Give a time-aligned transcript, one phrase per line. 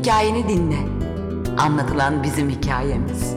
[0.00, 0.78] Hikayeni dinle.
[1.58, 3.34] Anlatılan bizim hikayemiz.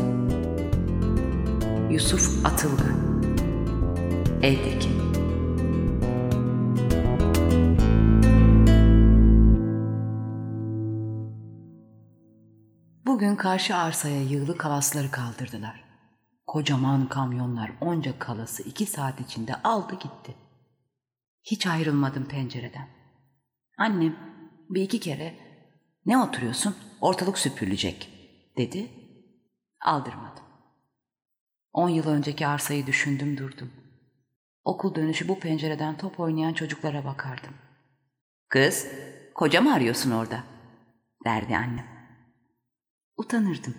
[1.91, 3.23] Yusuf Atılgan
[4.41, 4.89] Evdeki
[13.05, 15.83] Bugün karşı arsaya yığılı kalasları kaldırdılar.
[16.47, 20.35] Kocaman kamyonlar onca kalası iki saat içinde aldı gitti.
[21.43, 22.87] Hiç ayrılmadım pencereden.
[23.77, 24.15] Annem
[24.69, 25.42] bir iki kere
[26.05, 28.09] ne oturuyorsun ortalık süpürülecek
[28.57, 28.91] dedi.
[29.81, 30.43] Aldırmadım.
[31.73, 33.71] On yıl önceki arsayı düşündüm durdum.
[34.63, 37.53] Okul dönüşü bu pencereden top oynayan çocuklara bakardım.
[38.49, 38.87] Kız,
[39.35, 40.43] koca mı arıyorsun orada?
[41.25, 41.85] derdi annem.
[43.17, 43.75] Utanırdım.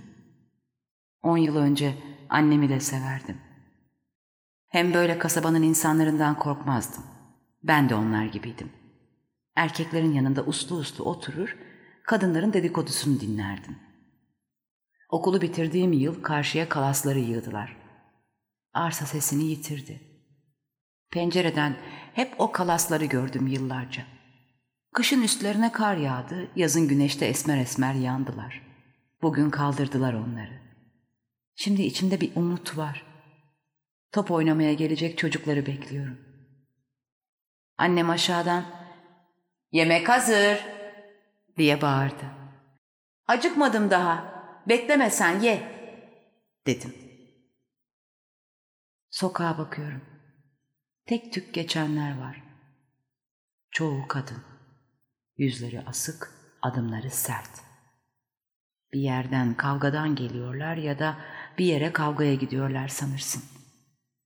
[1.22, 1.94] On yıl önce
[2.28, 3.38] annemi de severdim.
[4.66, 7.04] Hem böyle kasabanın insanlarından korkmazdım.
[7.62, 8.72] Ben de onlar gibiydim.
[9.56, 11.56] Erkeklerin yanında uslu uslu oturur,
[12.04, 13.78] kadınların dedikodusunu dinlerdim.
[15.08, 17.76] Okulu bitirdiğim yıl karşıya kalasları yığdılar.
[18.72, 20.00] Arsa sesini yitirdi.
[21.10, 21.76] Pencereden
[22.14, 24.02] hep o kalasları gördüm yıllarca.
[24.92, 28.62] Kışın üstlerine kar yağdı, yazın güneşte esmer esmer yandılar.
[29.22, 30.60] Bugün kaldırdılar onları.
[31.56, 33.06] Şimdi içimde bir umut var.
[34.12, 36.18] Top oynamaya gelecek çocukları bekliyorum.
[37.78, 38.64] Annem aşağıdan
[39.72, 40.73] ''Yemek hazır!''
[41.56, 42.24] Diye bağırdı.
[43.26, 44.34] ''Acıkmadım daha.
[44.68, 45.62] Bekleme sen ye.''
[46.66, 46.94] dedim.
[49.10, 50.02] Sokağa bakıyorum.
[51.06, 52.42] Tek tük geçenler var.
[53.70, 54.42] Çoğu kadın.
[55.36, 56.30] Yüzleri asık,
[56.62, 57.50] adımları sert.
[58.92, 61.18] Bir yerden kavgadan geliyorlar ya da
[61.58, 63.42] bir yere kavgaya gidiyorlar sanırsın.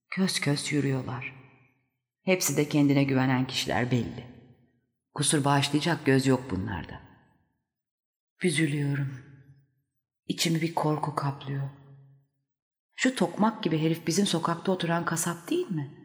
[0.09, 1.33] Kös kös yürüyorlar.
[2.23, 4.27] Hepsi de kendine güvenen kişiler belli.
[5.13, 7.08] Kusur bağışlayacak göz yok bunlarda.
[8.43, 9.23] Üzülüyorum.
[10.27, 11.69] İçimi bir korku kaplıyor.
[12.95, 15.99] Şu tokmak gibi herif bizim sokakta oturan kasap değil mi?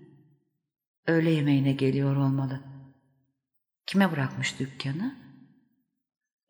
[1.07, 2.61] Öğle yemeğine geliyor olmalı.
[3.87, 5.15] Kime bırakmış dükkanı?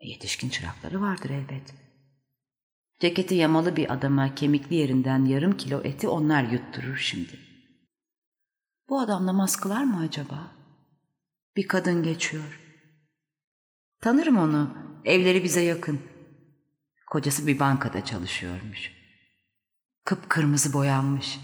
[0.01, 1.75] Yetişkin çırakları vardır elbet.
[3.01, 7.39] Ceketi yamalı bir adama kemikli yerinden yarım kilo eti onlar yutturur şimdi.
[8.89, 10.53] Bu adam namaz kılar mı acaba?
[11.57, 12.61] Bir kadın geçiyor.
[14.01, 14.94] Tanırım onu.
[15.05, 16.01] Evleri bize yakın.
[17.07, 18.93] Kocası bir bankada çalışıyormuş.
[20.05, 21.41] Kıpkırmızı boyanmış.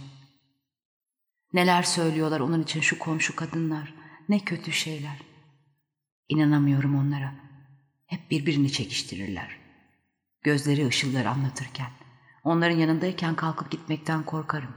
[1.53, 3.95] Neler söylüyorlar onun için şu komşu kadınlar.
[4.29, 5.23] Ne kötü şeyler.
[6.29, 7.35] İnanamıyorum onlara.
[8.07, 9.57] Hep birbirini çekiştirirler.
[10.43, 11.91] Gözleri ışıllar anlatırken.
[12.45, 14.75] Onların yanındayken kalkıp gitmekten korkarım.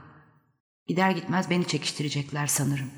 [0.86, 2.90] Gider gitmez beni çekiştirecekler sanırım.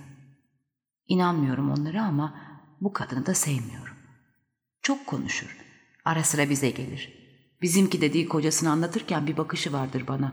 [1.06, 2.40] İnanmıyorum onlara ama
[2.80, 3.96] bu kadını da sevmiyorum.
[4.82, 5.65] Çok konuşur.
[6.06, 7.12] Ara sıra bize gelir.
[7.62, 10.32] Bizimki dediği kocasını anlatırken bir bakışı vardır bana.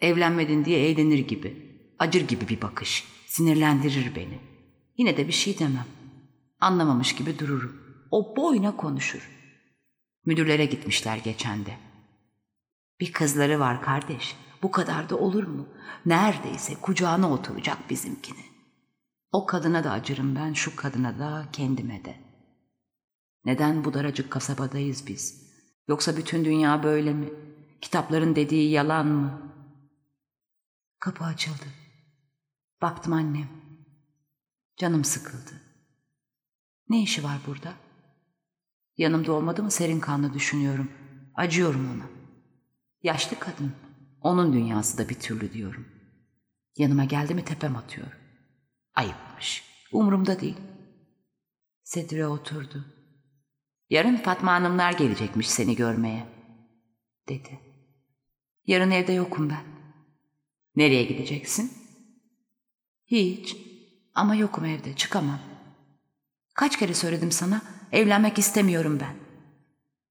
[0.00, 1.78] Evlenmedin diye eğlenir gibi.
[1.98, 3.04] Acır gibi bir bakış.
[3.26, 4.38] Sinirlendirir beni.
[4.96, 5.86] Yine de bir şey demem.
[6.60, 7.82] Anlamamış gibi dururum.
[8.10, 9.30] O boyuna konuşur.
[10.26, 11.70] Müdürlere gitmişler geçende.
[13.00, 14.36] Bir kızları var kardeş.
[14.62, 15.68] Bu kadar da olur mu?
[16.06, 18.44] Neredeyse kucağına oturacak bizimkini.
[19.32, 22.27] O kadına da acırım ben, şu kadına da, kendime de.
[23.48, 25.52] Neden bu daracık kasabadayız biz?
[25.88, 27.28] Yoksa bütün dünya böyle mi?
[27.80, 29.52] Kitapların dediği yalan mı?
[31.00, 31.64] Kapı açıldı.
[32.82, 33.48] Baktım annem.
[34.76, 35.62] Canım sıkıldı.
[36.88, 37.72] Ne işi var burada?
[38.96, 40.92] Yanımda olmadı mı serin kanlı düşünüyorum.
[41.34, 42.06] Acıyorum ona.
[43.02, 43.72] Yaşlı kadın.
[44.20, 45.88] Onun dünyası da bir türlü diyorum.
[46.76, 48.18] Yanıma geldi mi tepem atıyor.
[48.94, 49.64] Ayıpmış.
[49.92, 50.58] Umurumda değil.
[51.82, 52.97] Sedire oturdu.
[53.90, 56.26] Yarın Fatma Hanımlar gelecekmiş seni görmeye.
[57.28, 57.60] Dedi.
[58.66, 59.64] Yarın evde yokum ben.
[60.76, 61.72] Nereye gideceksin?
[63.06, 63.56] Hiç.
[64.14, 65.38] Ama yokum evde çıkamam.
[66.54, 67.62] Kaç kere söyledim sana
[67.92, 69.14] evlenmek istemiyorum ben.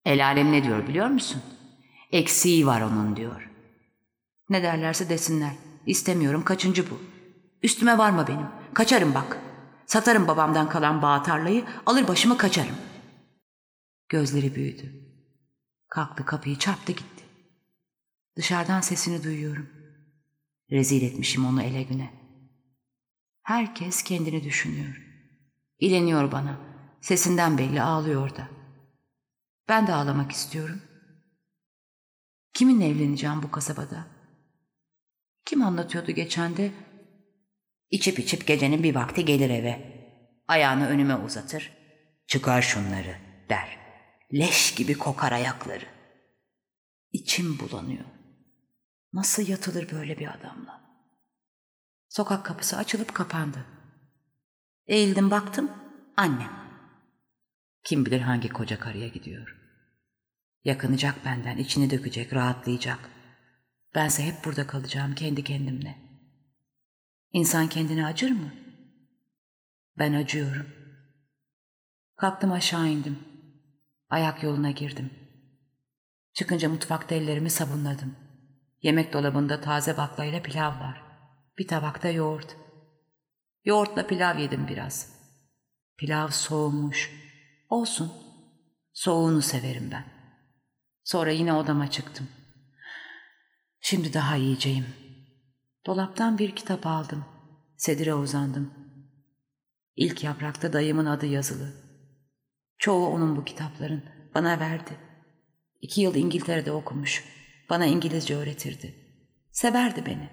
[0.04, 1.42] El alem ne diyor biliyor musun?
[2.12, 3.50] Eksiği var onun diyor.
[4.50, 5.52] Ne derlerse desinler.
[5.86, 7.00] İstemiyorum kaçıncı bu.
[7.62, 8.46] Üstüme varma benim.
[8.74, 9.38] Kaçarım bak.
[9.86, 12.76] Satarım babamdan kalan bağ tarlayı, alır başımı kaçarım.
[14.08, 14.92] Gözleri büyüdü.
[15.88, 17.24] Kalktı kapıyı çarptı gitti.
[18.36, 19.68] Dışarıdan sesini duyuyorum.
[20.70, 22.10] Rezil etmişim onu ele güne.
[23.42, 25.02] Herkes kendini düşünüyor.
[25.78, 26.60] İleniyor bana.
[27.00, 28.48] Sesinden belli ağlıyor da.
[29.68, 30.82] Ben de ağlamak istiyorum.
[32.54, 34.06] Kiminle evleneceğim bu kasabada?
[35.44, 36.72] Kim anlatıyordu geçen de?
[37.90, 39.98] İçip içip gecenin bir vakti gelir eve.
[40.48, 41.72] Ayağını önüme uzatır.
[42.26, 43.16] Çıkar şunları
[43.48, 43.77] der.
[44.32, 45.84] Leş gibi kokar ayakları.
[47.12, 48.04] İçim bulanıyor.
[49.12, 50.88] Nasıl yatılır böyle bir adamla?
[52.08, 53.66] Sokak kapısı açılıp kapandı.
[54.86, 55.70] Eğildim baktım,
[56.16, 56.52] annem.
[57.84, 59.56] Kim bilir hangi koca karıya gidiyor.
[60.64, 63.10] Yakınacak benden, içini dökecek, rahatlayacak.
[63.94, 65.98] Bense hep burada kalacağım kendi kendimle.
[67.32, 68.52] İnsan kendine acır mı?
[69.98, 70.66] Ben acıyorum.
[72.16, 73.18] Kalktım aşağı indim.
[74.10, 75.10] Ayak yoluna girdim.
[76.32, 78.16] Çıkınca mutfakta ellerimi sabunladım.
[78.82, 81.02] Yemek dolabında taze baklayla pilav var.
[81.58, 82.56] Bir tabakta yoğurt.
[83.64, 85.18] Yoğurtla pilav yedim biraz.
[85.96, 87.10] Pilav soğumuş.
[87.68, 88.12] Olsun.
[88.92, 90.04] Soğuğunu severim ben.
[91.04, 92.28] Sonra yine odama çıktım.
[93.80, 94.86] Şimdi daha yiyeceğim.
[95.86, 97.24] Dolaptan bir kitap aldım.
[97.76, 98.74] Sedire uzandım.
[99.96, 101.87] İlk yaprakta dayımın adı yazılı.
[102.78, 104.02] Çoğu onun bu kitapların.
[104.34, 104.96] Bana verdi.
[105.80, 107.24] İki yıl İngiltere'de okumuş.
[107.70, 108.94] Bana İngilizce öğretirdi.
[109.52, 110.30] Severdi beni.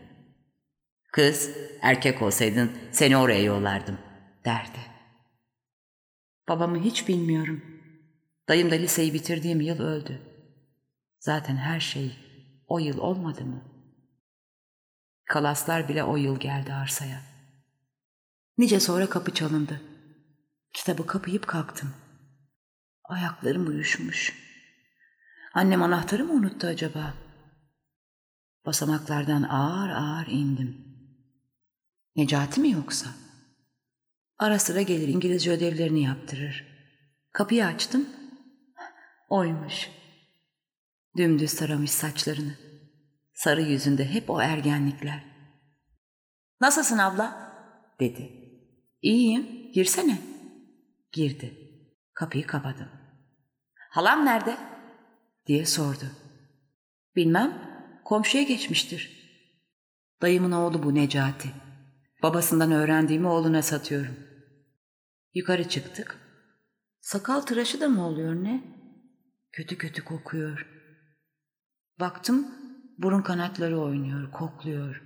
[1.11, 3.97] Kız, erkek olsaydın seni oraya yollardım,
[4.45, 4.79] derdi.
[6.47, 7.63] Babamı hiç bilmiyorum.
[8.49, 10.21] Dayım da liseyi bitirdiğim yıl öldü.
[11.19, 12.15] Zaten her şey
[12.67, 13.63] o yıl olmadı mı?
[15.25, 17.21] Kalaslar bile o yıl geldi arsaya.
[18.57, 19.81] Nice sonra kapı çalındı.
[20.73, 21.93] Kitabı kapayıp kalktım.
[23.09, 24.33] Ayaklarım uyuşmuş.
[25.53, 27.13] Annem anahtarı mı unuttu acaba?
[28.65, 30.85] Basamaklardan ağır ağır indim.
[32.15, 33.09] Necati mi yoksa?
[34.39, 36.67] Ara sıra gelir İngilizce ödevlerini yaptırır.
[37.31, 38.09] Kapıyı açtım.
[39.29, 39.89] Oymuş.
[41.17, 42.55] Dümdüz taramış saçlarını.
[43.33, 45.23] Sarı yüzünde hep o ergenlikler.
[46.61, 47.53] Nasılsın abla?
[47.99, 48.31] dedi.
[49.01, 50.17] İyiyim, girsene.
[51.11, 51.64] Girdi.
[52.15, 52.89] Kapıyı kapadım.
[53.89, 54.57] Halam nerede?
[55.47, 56.05] diye sordu.
[57.15, 57.53] Bilmem,
[58.05, 59.25] komşuya geçmiştir.
[60.21, 61.49] Dayımın oğlu bu Necati.
[62.23, 64.15] Babasından öğrendiğimi oğluna satıyorum.
[65.33, 66.17] Yukarı çıktık.
[66.99, 68.63] Sakal tıraşı da mı oluyor ne?
[69.51, 70.67] Kötü kötü kokuyor.
[71.99, 72.47] Baktım
[72.97, 75.01] burun kanatları oynuyor, kokluyor.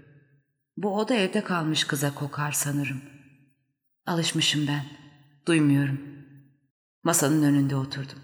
[0.77, 3.01] Bu oda evde kalmış kıza kokar sanırım.
[4.05, 4.85] Alışmışım ben.
[5.45, 6.18] Duymuyorum.
[7.03, 8.19] Masanın önünde oturdum.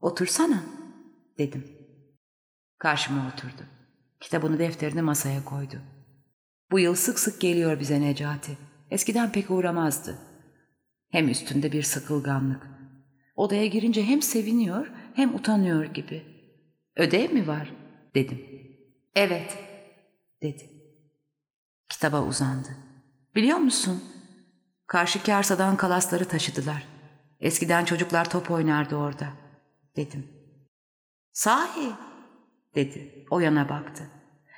[0.00, 0.62] Otursana
[1.38, 1.64] dedim.
[2.78, 3.62] Karşıma oturdu.
[4.20, 5.76] Kitabını defterini masaya koydu.
[6.70, 8.58] Bu yıl sık sık geliyor bize Necati.
[8.90, 10.18] Eskiden pek uğramazdı.
[11.10, 12.66] Hem üstünde bir sıkılganlık.
[13.36, 16.22] Odaya girince hem seviniyor hem utanıyor gibi.
[16.96, 17.72] Ödev mi var?
[18.14, 18.44] dedim.
[19.14, 19.58] Evet,
[20.42, 20.70] dedi.
[21.88, 22.68] Kitaba uzandı.
[23.34, 24.04] Biliyor musun?
[24.86, 26.86] Karşı arsadan kalasları taşıdılar.
[27.40, 29.32] Eskiden çocuklar top oynardı orada,
[29.96, 30.26] dedim.
[31.32, 31.92] Sahi,
[32.74, 33.26] dedi.
[33.30, 34.10] O yana baktı.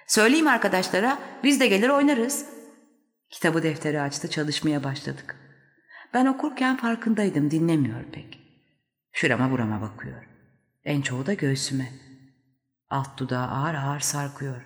[0.06, 2.46] Söyleyeyim arkadaşlara, biz de gelir oynarız.
[3.30, 5.36] Kitabı defteri açtı, çalışmaya başladık.
[6.14, 8.40] Ben okurken farkındaydım, dinlemiyor pek.
[9.12, 10.24] Şurama burama bakıyor.
[10.84, 11.92] En çoğu da göğsüme.
[12.88, 14.62] Alt dudağı ağır ağır sarkıyor.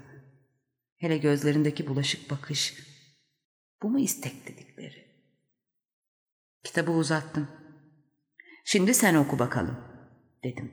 [0.97, 2.75] Hele gözlerindeki bulaşık bakış.
[3.83, 5.05] Bu mu istek dedikleri?
[6.65, 7.49] Kitabı uzattım.
[8.65, 9.77] Şimdi sen oku bakalım,
[10.45, 10.73] dedim.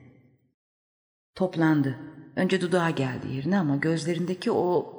[1.34, 1.98] Toplandı.
[2.36, 4.98] Önce dudağa geldi yerine ama gözlerindeki o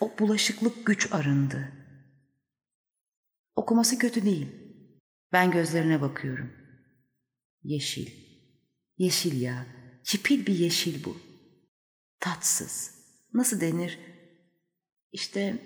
[0.00, 1.72] o bulaşıklık güç arındı.
[3.56, 4.48] Okuması kötü değil.
[5.32, 6.52] Ben gözlerine bakıyorum.
[7.62, 8.10] Yeşil.
[8.98, 9.66] Yeşil ya.
[10.04, 11.16] Çipil bir yeşil bu.
[12.20, 12.94] Tatsız.
[13.34, 13.98] Nasıl denir?
[15.12, 15.58] İşte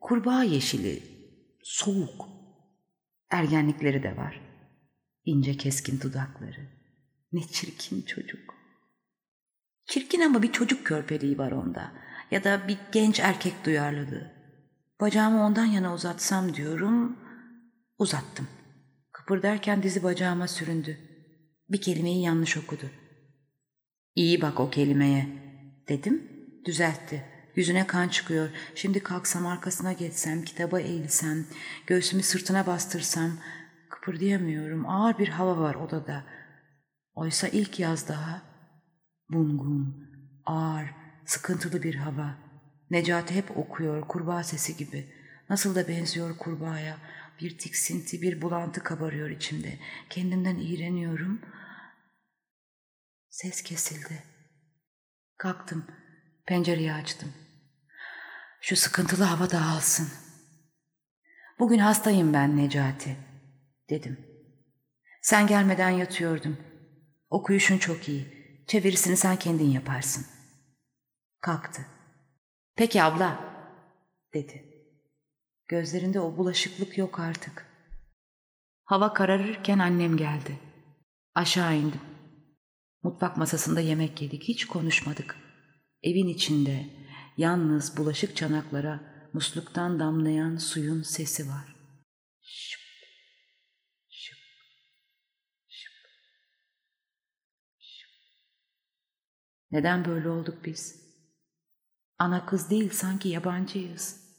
[0.00, 1.02] kurbağa yeşili.
[1.62, 2.28] Soğuk.
[3.30, 4.53] Ergenlikleri de var.
[5.24, 6.68] İnce keskin dudakları.
[7.32, 8.54] Ne çirkin çocuk.
[9.86, 11.92] Çirkin ama bir çocuk körpeliği var onda.
[12.30, 14.32] Ya da bir genç erkek duyarlılığı.
[15.00, 17.16] Bacağımı ondan yana uzatsam diyorum.
[17.98, 18.48] Uzattım.
[19.12, 20.98] Kıpırdarken dizi bacağıma süründü.
[21.68, 22.90] Bir kelimeyi yanlış okudu.
[24.14, 25.26] İyi bak o kelimeye
[25.88, 26.22] dedim.
[26.66, 27.24] Düzeltti.
[27.56, 28.48] Yüzüne kan çıkıyor.
[28.74, 31.46] Şimdi kalksam arkasına geçsem, kitaba eğilsem,
[31.86, 33.38] göğsümü sırtına bastırsam
[34.04, 34.88] kıpırdayamıyorum.
[34.88, 36.24] Ağır bir hava var odada.
[37.14, 38.42] Oysa ilk yaz daha
[39.30, 40.08] bungun,
[40.46, 40.94] ağır,
[41.24, 42.36] sıkıntılı bir hava.
[42.90, 45.12] Necati hep okuyor kurbağa sesi gibi.
[45.50, 46.96] Nasıl da benziyor kurbağaya.
[47.40, 49.78] Bir tiksinti, bir bulantı kabarıyor içimde.
[50.10, 51.40] Kendimden iğreniyorum.
[53.30, 54.22] Ses kesildi.
[55.38, 55.84] Kalktım.
[56.46, 57.32] Pencereyi açtım.
[58.60, 60.08] Şu sıkıntılı hava dağılsın.
[61.58, 63.16] Bugün hastayım ben Necati,
[63.90, 64.18] dedim.
[65.22, 66.56] Sen gelmeden yatıyordum.
[67.30, 68.44] Okuyuşun çok iyi.
[68.66, 70.26] Çevirisini sen kendin yaparsın.
[71.40, 71.86] Kalktı.
[72.76, 73.54] Peki abla,
[74.34, 74.74] dedi.
[75.68, 77.66] Gözlerinde o bulaşıklık yok artık.
[78.84, 80.58] Hava kararırken annem geldi.
[81.34, 82.00] Aşağı indim.
[83.02, 85.36] Mutfak masasında yemek yedik, hiç konuşmadık.
[86.02, 86.86] Evin içinde
[87.36, 91.76] yalnız bulaşık çanaklara musluktan damlayan suyun sesi var.
[92.40, 92.80] Şıp,
[94.08, 94.38] şıp,
[95.68, 95.98] şıp.
[99.74, 101.04] Neden böyle olduk biz?
[102.18, 104.34] Ana kız değil sanki yabancıyız.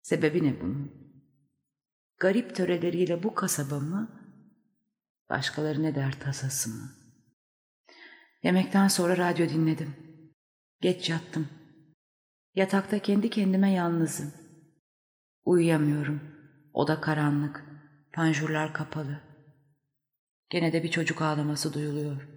[0.00, 0.92] Sebebi ne bunun?
[2.18, 4.10] Garip töreleriyle bu kasaba mı?
[5.30, 6.90] Başkaları ne der tasası mı?
[8.42, 9.94] Yemekten sonra radyo dinledim.
[10.80, 11.48] Geç yattım.
[12.54, 14.32] Yatakta kendi kendime yalnızım.
[15.44, 16.20] Uyuyamıyorum.
[16.72, 17.64] Oda karanlık.
[18.12, 19.20] Panjurlar kapalı.
[20.50, 22.28] Gene de bir çocuk ağlaması duyuluyor.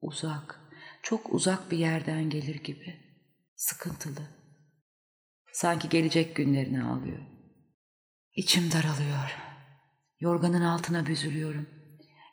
[0.00, 0.59] Uzak,
[1.02, 2.96] çok uzak bir yerden gelir gibi.
[3.56, 4.28] Sıkıntılı.
[5.52, 7.20] Sanki gelecek günlerini ağlıyor.
[8.36, 9.36] İçim daralıyor.
[10.20, 11.68] Yorganın altına büzülüyorum.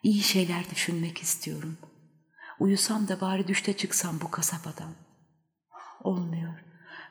[0.04, 1.78] İyi şeyler düşünmek istiyorum.
[2.60, 4.96] Uyusam da bari düşte çıksam bu kasabadan.
[6.04, 6.60] Olmuyor.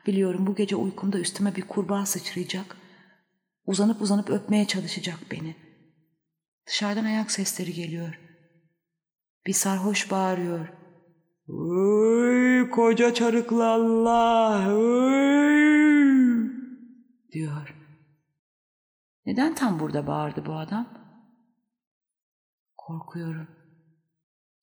[0.07, 2.77] Biliyorum bu gece uykumda üstüme bir kurbağa sıçrayacak.
[3.65, 5.55] Uzanıp uzanıp öpmeye çalışacak beni.
[6.67, 8.19] Dışarıdan ayak sesleri geliyor.
[9.45, 10.76] Bir sarhoş bağırıyor.
[11.47, 14.73] Uy, koca çarıklı Allah.
[14.75, 16.51] Uy,
[17.31, 17.75] diyor.
[19.25, 20.87] Neden tam burada bağırdı bu adam?
[22.77, 23.47] Korkuyorum.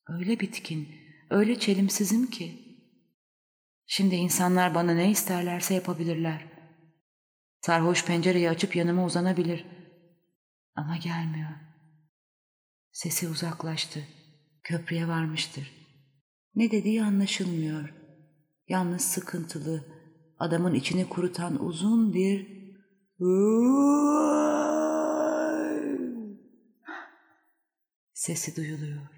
[0.08, 0.88] Öyle bitkin,
[1.30, 2.64] öyle çelimsizim ki.
[3.86, 6.46] Şimdi insanlar bana ne isterlerse yapabilirler.
[7.60, 9.66] Sarhoş pencereyi açıp yanıma uzanabilir.
[10.74, 11.50] Ama gelmiyor.
[12.92, 14.00] Sesi uzaklaştı.
[14.62, 15.83] Köprüye varmıştır.
[16.56, 17.94] Ne dediği anlaşılmıyor.
[18.68, 19.84] Yalnız sıkıntılı,
[20.38, 22.64] adamın içini kurutan uzun bir
[28.12, 29.13] sesi duyuluyor.